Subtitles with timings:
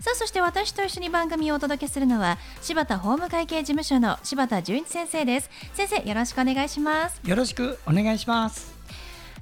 [0.00, 5.50] さあそして私と一緒に番組をお届けするのは柴田法務会計事務所の柴田純一先生です。
[5.74, 7.20] 先生よろしくお願いします。
[7.24, 8.76] よろしくお願いします。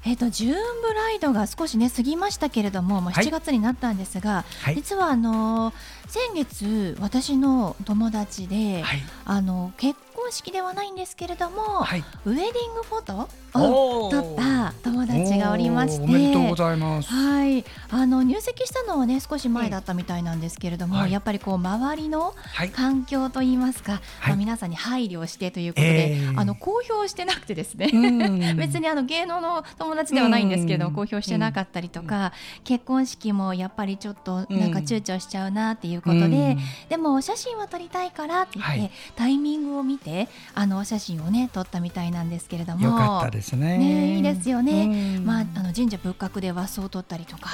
[0.07, 5.73] えーと、ジューンブライドが少しね過ぎましたけれども、まあ、7月になったんですが、はい、実はあの
[6.07, 16.05] 先月私の友達で、はい、あの結婚式ではないんですけれども、はい、ウェディングフォトを撮った友達がおりまして。
[16.05, 17.11] おめでとうございます。
[17.11, 17.63] はい。
[17.91, 22.35] あの入籍したのはね少し前だったみたいなんですけれども、はい、やっぱりこう周りの
[22.75, 27.91] 環境といいますか、まあ、皆さんに配慮してということで、えー、あの公表してなくてですね。
[28.57, 32.33] 別にあの芸能の友達ではないんですけど公表してなかったりとか
[32.65, 36.57] 結婚式もやっぱりちょっとなんか躊躇しちゃうなっていうことで
[36.89, 40.14] でもお写真は撮りたいからって言って、タイミングを見て
[40.55, 42.85] あのお写真をね撮ったみたいなんですけれども。
[42.85, 43.79] よかったですね。
[43.79, 47.51] ねいいですよね、まああの神社仏閣で和装を撮ったりとか。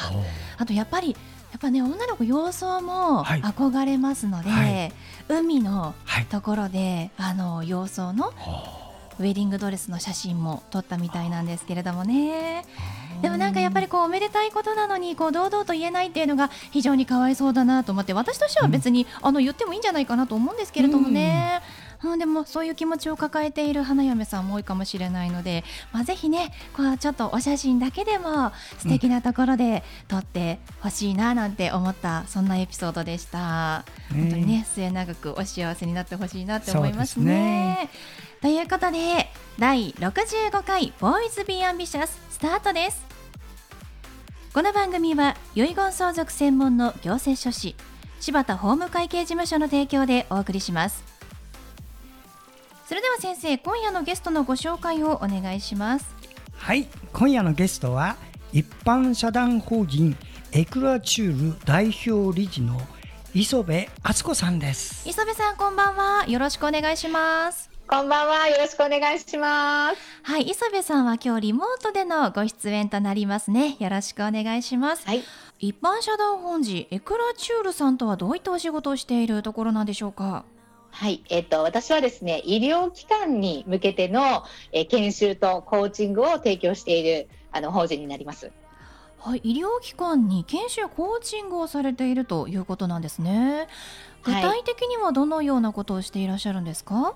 [0.58, 1.16] あとやっぱり
[1.52, 4.92] やっぱね女の子様相も憧れますので、はい、
[5.28, 5.94] 海の
[6.30, 8.32] ところで、はい、あの様相の
[9.18, 12.64] ウェディングドレスの写真も撮ったみたいなんですけれどもね。
[13.20, 21.60] でもなんかやっぱりこうおめでたいことなのにこう堂々と言えないっていうのが非常にかわいそうだなと思って私としては別に、うん、あの言ってもいいんじゃないかなと思うんですけれどもね。
[21.74, 37.90] うんうん、でもそういう気持ちを抱えている花嫁さんも多いかもしれないので、まあ、ぜひねこうちょっとお写真だけでも素敵なところで撮ってほしいななんて思った、そんなエピソードでした、本当にね末永くお幸せになってほしいなって思いますね。
[38.40, 39.28] ということで
[39.58, 43.10] 第65回ボーイズビーアンビシャススタートです。
[44.52, 47.76] この番組は遺言相続専門の行政書士
[48.18, 51.19] 柴田法務会計事務所の提供でお送りします
[52.90, 56.12] それでは先生今夜のゲストのご紹介をお願いします。
[56.54, 58.16] はい今夜のゲストは
[58.52, 60.16] 一般社団法人
[60.50, 62.80] エクラチュール代表理事の
[63.32, 65.08] 磯部敦子さんです。
[65.08, 66.26] 磯部さんこんばんは。
[66.26, 67.70] よろしくお願いします。
[67.86, 69.96] こんばんはよろしくお願いします。
[70.24, 73.76] はい磯部さんは今日リモートでのご出演となりますね。
[73.78, 75.06] よろしくお願いします。
[75.06, 75.22] はい。
[75.60, 80.44] 一般社団法人エクラチュールさんとはどういったお仕事をしているところなんでしょうか？
[80.90, 88.52] はい、えっと、私はですね、医療機関に向けての、え研修とコーチングを提供しているあの法人になります。
[89.18, 93.68] はい、医療機関に研修コーチングをされているということなんですね。
[94.24, 97.14] 具体的にはどのようなことをしていらっしゃるんですか？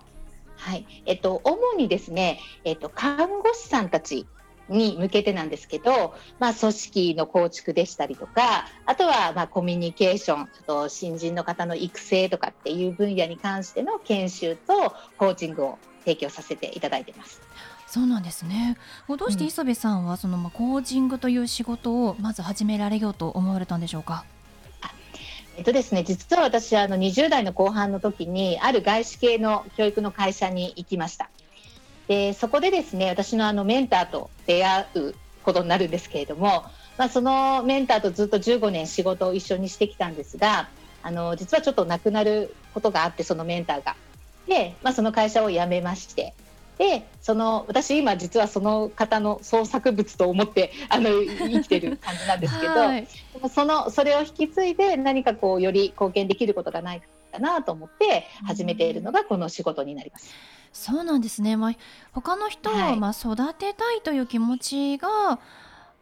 [0.57, 4.27] はい、えっと、主にですね、えっと、看護師さんたち
[4.69, 17.41] に向けてなんですけど、まあ、組織の構築でしたりとかあとはまあコミュニケーションあと新人の方の育成とかっていう分野に関しての研修とコーチングを提供させていただいてます。
[17.87, 18.77] そうなんですね。
[19.09, 24.25] どうして磯部さんはそのまあコーチングという仕事をまず始められようと思われたんでしょうか？
[25.57, 31.31] えっとですね、実は私あの20代の後半の時にある外資系の教育の会社に行きました。
[32.09, 36.65] でそこでですね私のあのメンターと出会うことになるんですけれども、
[36.99, 40.69] まあ、そのメンターとずっと15年仕事を一緒にしてきたんですが
[41.03, 43.97] あの実はちょっと亡くなることがあってそのメンターが。
[44.47, 46.35] で、まあ、その会社を辞めまして
[46.79, 53.09] でその私今実はその方の創作物と思ってあの生きてる感じなんですけど、はい、
[53.49, 57.03] そのそれを引き継いで何かこうより貢献できることがない
[57.35, 60.33] かなと思って始めているのがこの仕事になります。
[60.73, 61.73] そうなんですね、まあ、
[62.13, 65.39] 他の人をまあ育てたいという気持ちが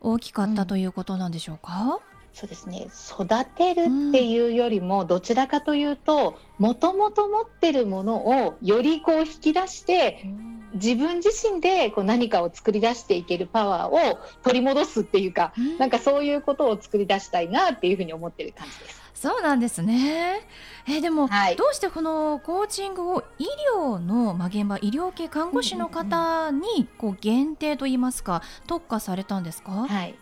[0.00, 2.88] 大きかったということなんでしょうか、うんそうですね。
[3.11, 10.25] 育てるっていうよりも、どちらかというともともと持ってるものをよりこう引き出して、
[10.73, 19.01] 自分自身でこう何かを作り出していけるパワーを取り戻すっていうか、なんかそういうことを作り出したいなっていうふうに思ってる感じです。
[19.22, 20.40] そうなんですね。
[20.88, 23.46] えー、でも、はい、どうしてこのコーチングを医
[23.78, 30.16] 療の、まあ、現場医療系看護師の方にこう限定といいますか特化されたんですか、はい。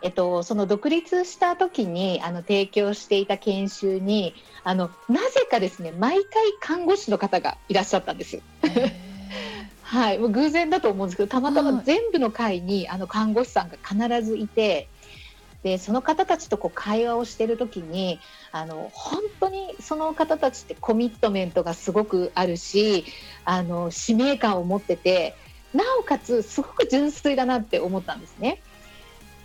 [0.00, 8.40] えっと、その独立した時にあの提供していた研修にあのなぜかですね毎回看護師の方がいらっしゃったんです。
[9.82, 14.88] はい、もう偶然だと思うんですけどたまたま全部の会にあの看護師さんが必ずいて
[15.66, 18.20] でその方たちとこう会話をしてる時に
[18.52, 23.04] あの本当にその方たちってコミットメントがすごくあるし
[23.44, 25.34] あの使命感を持ってて
[25.74, 28.62] なおかつすごく純粋だなって思ったんですね。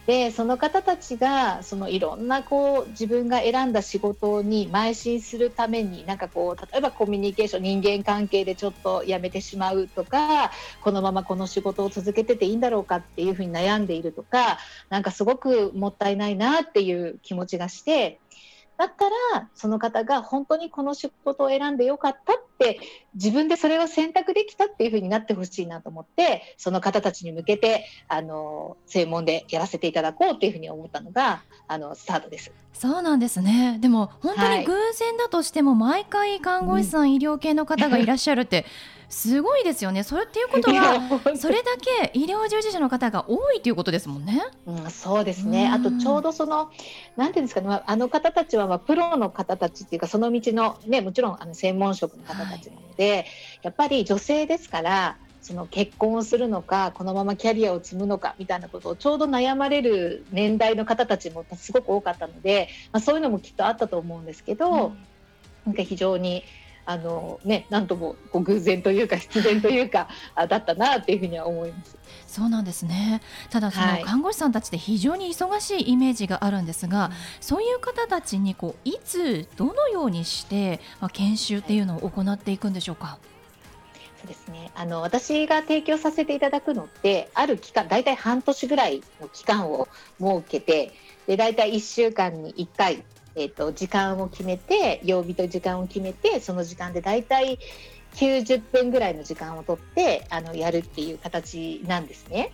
[0.07, 10.51] でその方たちがそのいろんなこう自分が選んだ仕事に邁進するためになんかこう例えばコミュニケーション人間関係でちょっとやめてしまうとか
[10.83, 14.57] このままこの仕事を続けてていいんだろうかっていうふうに悩んでいるとか
[14.89, 18.19] なんかすごくもったいないなっていう気持ちがして
[18.81, 22.79] だったらその方が本当にこの仕事を選んでよかったって
[23.15, 32.51] 自分でそれを選択できたっていうふうになってほしいなと思ってその方たちに向けてあの専門でやらせていただこうっていうふうに思ったのがあのスタートです。
[32.73, 38.65] そうなんですねでも本当に偶然だとしても、毎回看護師さん、うん、医療系の方がいらっしゃるって
[39.11, 40.03] すごいですよね。
[40.03, 44.41] それっていうことは、それだけ医療従事者の方が多いということですもんね。
[44.65, 45.67] うん、そうですね。
[45.67, 46.71] あとちょうどその、
[47.17, 53.25] なんていうんですかね、あの方たちは、まあ、プロの方たちっていうか、その道の、ね、もちろんあの専門職の方たちなので、はい、
[53.63, 64.97] やっぱり女性ですから、その結婚をするのかこのままキャリアを積むのかみたいなことをちょうど悩まれる年代の方たちもすごく多かったので、まあ、そういうのもきっとあったと思うんですけど、うん、
[65.65, 66.43] なんか非常に
[66.85, 71.97] あのね、なんともこう偶然というか 必然というかだったなっていうふうには思います。
[72.27, 73.21] そうなんですね。
[73.49, 77.11] ただその看護師さんたちって非常に忙しいイメージがあるんですが、はい、
[77.41, 83.19] そういう方たちにこういつどのようにしてまあ研修っていうのを行っていくんでしょうか？
[84.21, 84.71] そうですね。
[84.75, 89.87] あの私が提供させていただくのってある期間、大体半年ぐらいの期間を
[90.19, 90.93] 設けて、
[91.27, 93.03] で大体1週間に1回
[93.35, 97.59] えーと、時間を決めて曜日と時間を決めてその時間で大体
[98.15, 102.51] 90分ぐらいの時間をとってあのやるっていう形なんですね。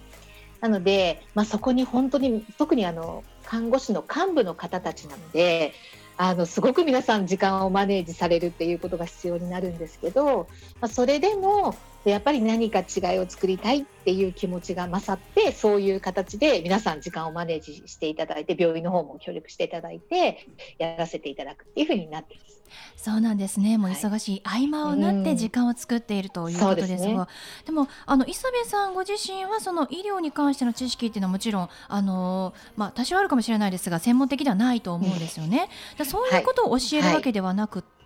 [0.61, 5.73] なので、まあ、そこに本当に特にあの看護師の幹部の方たちなので
[6.17, 10.47] あのすごく皆さん時間をマネージされるっていうことが必要になるんですけど、
[10.81, 20.47] まあ、それでもやっぱり何か違いを作りたいっていう気持ちが勝ってそういう形で皆さん時間をマネージしていただいて病院の方も協力していただいて
[20.77, 22.57] やらせていただくっていうふうになっています。
[22.95, 23.77] そうなんですね。
[23.77, 27.25] もう忙しい合間を縫って時間を作っているということですが、でね、
[27.65, 35.69] でもあの磯部さんご自身はその医療に関しての知識っていうのはもちろんあのまあ多少あるかもしれないですが専門的ではないと思うんですよね。
[35.99, 37.96] うん、そういうことを教えるわけではなくて、はい、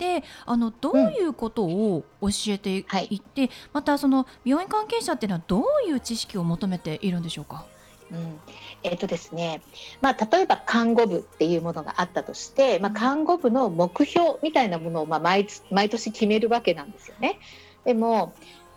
[0.45, 7.65] あのどういうことを教えていって、はい、またその病院関係者っていうのはどういう知識を求めているんでしょうか？
[8.11, 8.39] うん、
[8.83, 9.61] えっ、ー、とですね、
[10.01, 17.39] まあ、例えば看護部っていうものがあったとして、まあ、看護部の目標みたいなものをまあ毎毎年決めるわけなんですよね。
[17.85, 18.33] でも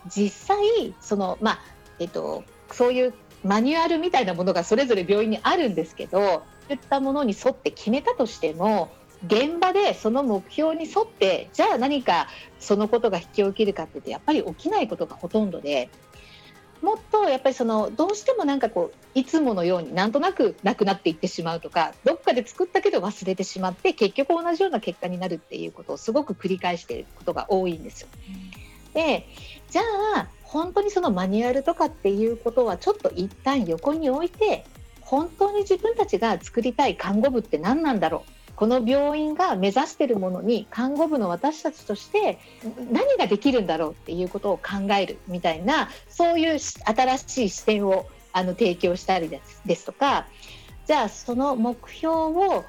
[0.06, 1.58] 実際その、まあ
[1.98, 8.90] えっ、ー、と、そういうマニュアルみたいなものがそれぞれ病院にあるんですけどそういったものに沿って決めたとしても
[9.26, 12.28] 現場でその目標に沿ってじゃあ何か
[12.58, 15.88] そのことが引き起きるかって言ってやっぱり起きないことがほとんどで
[16.82, 28.08] もっとやっぱりそのどうしてもなんかこういつものようになんとなくなくなっていってしまうとかどっかで作ったけど忘れてしまって結局同じような結果になるっていうことをすごく繰り返していることが多いんですよ。
[28.92, 29.26] で
[29.70, 29.82] じゃ
[30.16, 34.66] あ本当にそのマニュアルとかっていうことはちょっと一旦横に置いて
[35.00, 42.38] 本当に自分たちが作りたい看護部って何なんだろうこの病院が目指しているものに看護部の私たちとして
[42.90, 50.26] 何ができるんだろうっていうことを考えるみたいなそういう新しい視点をあの提供したりですですとか
[50.86, 52.64] じゃあその目標を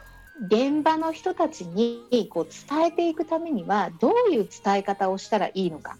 [0.47, 5.97] 現場の人たちにこう伝えていくためにはどういう伝え方をしたらいいのか。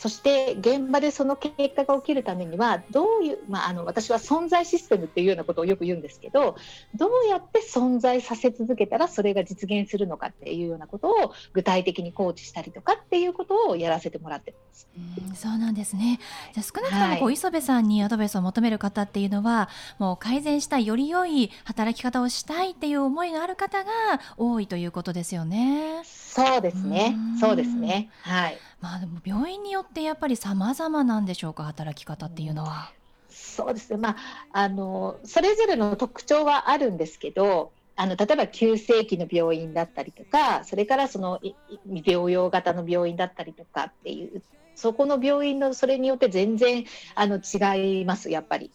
[0.00, 6.56] そして現場でその結果が起きるためにはどういう、まあ、あの私は存在システムっていうようなことをよく言うんですけど
[6.94, 14.88] どうやって存在させ続けたらそれが実現するのかっていうようなことを具体的にコーチしたりとかっていうことをやらせてもらってます。
[14.96, 16.18] うんそうなんですね
[16.54, 23.90] じゃ少なくともこう、はい、磯部さんにアドバイスを求める方っていうのはもう改善したいより良い働き方をしたいっていう思いがある方が
[24.38, 26.02] 多いということですよね。
[26.04, 27.16] そうですね。
[27.38, 28.08] そうですね。
[28.22, 28.58] はい。
[28.80, 32.90] まあでも病院によってやっぱり様々なんでしょうか働き方っていうのは。
[33.28, 33.98] そうですね。
[33.98, 34.16] まあ
[34.52, 37.72] あのそれぞれの特徴はあるんですけど。
[37.96, 41.38] あの例えば急性期の病院だったりとかそれからその
[41.86, 44.40] 療養型の病院だったりとかっていう
[44.74, 48.70] そこの病院のそれによって全然あの違いますやっぱり。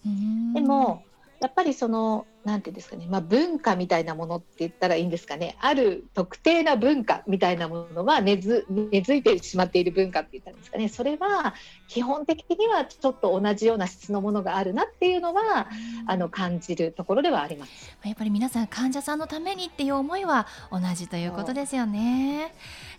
[0.54, 1.02] でも
[1.42, 5.58] やっぱりそのなんていうんですかね、まあ、文化みたいなものって言ったらいいんですかね。
[5.60, 10.88] ある特定な文化みたいなものは根付根付いてしまっている文化って言ったんですかね。
[10.88, 11.56] それは
[11.88, 15.68] 基本的にはちょっと同じような質のものがあるなっていうのは、
[16.06, 17.98] あの感じるところではあります。
[18.04, 22.54] やっぱり皆さん患者さんのためにっていう思いは同じということですよね。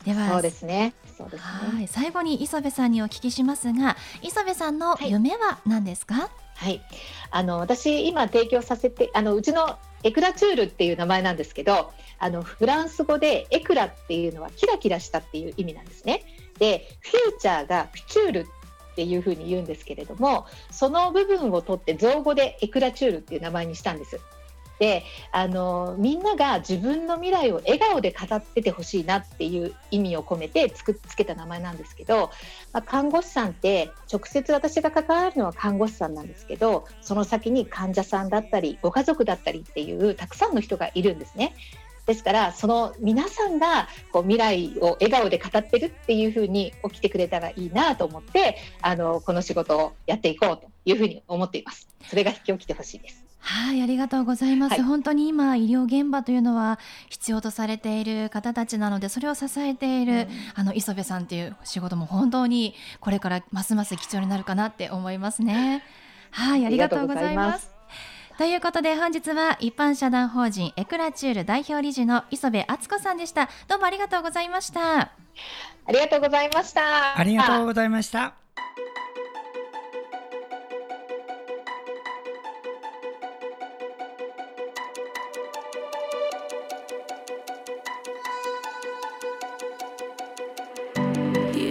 [0.06, 0.94] ではそうですね。
[1.18, 1.78] そうですね。
[1.78, 1.88] はい。
[1.88, 6.30] 最後に磯部さんにお聞きしますが磯部さんの夢は何ですか、はい。
[6.58, 6.80] はい、
[7.32, 16.22] あの私今提供させてあのうちのエクラチュールっていう名前なんですけどあのフランス語でエクラっていうのはキラキラしたっていう意味なんですね。
[16.58, 24.20] でフューチャーがフチュールっていうふうに言うんですけれどもその部分を取って造語でエクラチュールっていう名前にしたんです。
[24.78, 32.30] であのみんなが自分の未来を笑顔で語っててほしいなっていう意味を込めてつくつけた名前なんですけど、
[32.72, 41.54] まあ、看護師さんって直接私が関わるのは看護師さんなんですけどその先に患者さんだったりご家族だったりっていうたくさんの人がいるんですね。
[42.06, 51.88] ですからその皆さんがこう未来を笑顔で語ってるっていうふうに起きてくれたらいいなと思ってあのこの仕事をやっていこうというふうに思っています。
[52.08, 53.25] それが引き起きてほしいです。
[53.48, 65.84] はい、ありがとうございます、はい、本当に今医療現場というのは必要とされている方たちなのでそれを支えている、うん、あの磯部さんという仕事も本当にこれからますます貴重になるかなって思いますね。
[66.32, 67.70] はいありがとうございます。
[68.36, 73.48] ということで本日は一般社団法人エクラチュール代表理事の磯部敦子さんでした。
[73.68, 75.00] どうもありがとうございました。
[75.00, 75.10] あ
[75.88, 77.16] りがとうございました。
[77.18, 78.34] ありがとうございました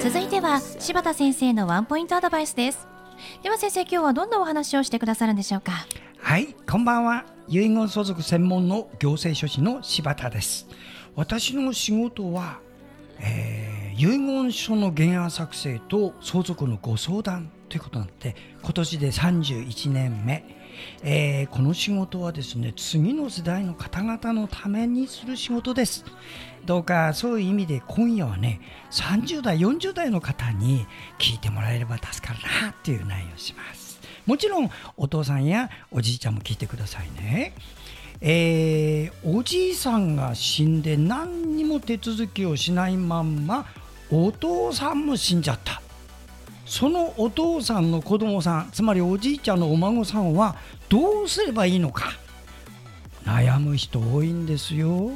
[0.06, 2.88] 続いては柴田先生のワンポイントアドバイスです。
[3.42, 5.72] では先生今日はどんなお話をしてくださるんでしょうか？
[6.20, 7.26] はいこんばんは。
[7.48, 10.68] 遺言相続専門の行政書士の柴田です。
[11.16, 12.60] 私の仕事は、
[13.20, 20.65] えー、遺言書の原案作成と相続のご相談ということなって今年で31年目。
[21.04, 26.06] えー、この仕事はですね次の世代の方々のためにする仕事です。
[26.66, 28.60] どうかそういう意味で今夜はね
[28.92, 30.86] 30代40代の方に
[31.20, 34.00] 聞いてもらえれば助かるなっていう内容します。
[34.26, 37.54] もちろんお父さんやおじいちゃんも聞いてくださいね。
[38.22, 43.66] えー、おじいさんが死んで何にも手続きをしないまんま
[44.10, 45.82] お父さんも死んじゃった。
[46.66, 50.56] そのお父さんの子供さんつまりおじいちゃんのお孫さんは
[50.90, 52.12] どうすればいいのか
[53.24, 55.12] 悩む人多いんですよ。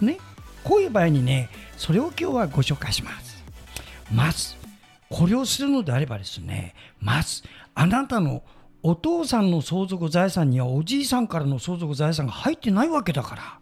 [0.00, 0.18] ね
[0.64, 3.42] こういう場合にねそれを今日はご紹介します。
[4.12, 4.56] まず
[5.10, 7.42] これをするのであればですねまず
[7.74, 8.42] あなたの
[8.82, 13.58] お父さんの相続財産にはおじいさんからの相続財産が入ってないわけだから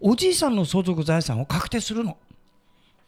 [0.00, 2.16] おじいさんの相続財産を確定するの。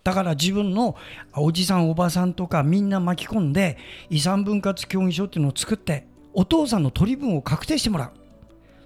[0.04, 0.96] だから自分の
[1.34, 3.78] おじさんおばさんとかみんな巻き込んで
[4.10, 8.10] 遺産分割協議書っていうのを作ってお父さんの取り分を確定してもらう。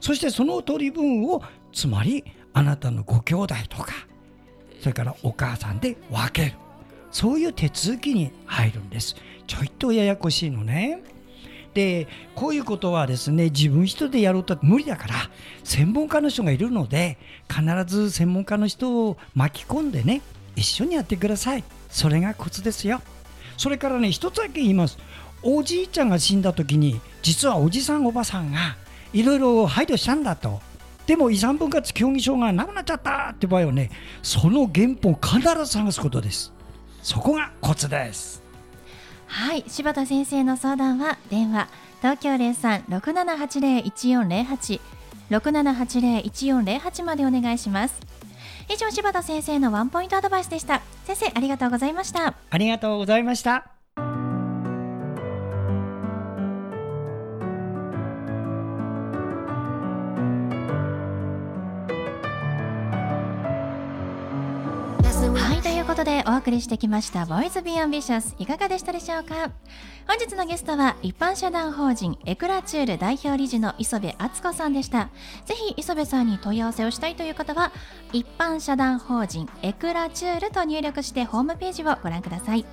[0.00, 3.92] そしてその取り分をつまりあなたのご兄弟とか
[4.80, 6.52] それからお母さんで分ける。
[7.10, 9.16] そういう手続きに入るんです。
[9.46, 11.02] ちょいとややこしいのね。
[11.74, 15.14] でこういうことはですね自分一人でやろうと無理だから
[15.64, 20.22] 専門家の人がいるので必ず専門家の人を巻き込んでね
[20.58, 21.64] 一緒にやってください。
[21.88, 23.00] それがコツですよ。
[23.56, 24.98] それからね一つだけ言います。
[25.42, 28.76] おじいちゃんが死んだ時に実はおじさんおばさんが
[29.12, 30.60] いろいろ配慮したんだと。
[31.06, 33.90] でも遺産分割協議書がなくなっちゃったって場合はね
[34.22, 36.52] その原本必ず探すことです。
[37.02, 38.42] そこがコツです。
[39.26, 41.68] はい柴田先生の相談は電話
[42.00, 44.80] 東京03-6780-1408
[45.30, 48.00] 6780-1408までお願いします。
[48.68, 50.82] 以上柴田先生のワンポイントアドバイスでした。
[51.04, 52.34] 先生ありがとうございました。
[52.50, 53.77] ありがとうございました。
[66.08, 69.50] でお送りしてきました Boys Be Ambitious いかがでしたでしょうか？
[70.06, 75.10] 本日のゲストは一般社団法人エクラチュール代表理事の磯部敦子さんでした。
[75.44, 77.72] ぜひ磯部さんに問い合わせをしたいという方は
[78.14, 82.64] 一般社団法人エクラチュールと入力してホームページをご覧ください。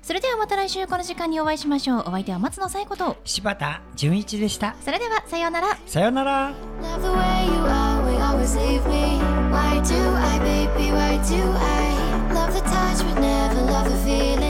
[0.00, 2.00] それではまた来週この時間にお会いしましょう。
[2.02, 4.76] お相手は松野紗友子と柴田純一でした。
[4.84, 5.76] それではさようなら。
[5.86, 6.52] さようなら
[12.40, 14.49] love the touch, but never love the feeling.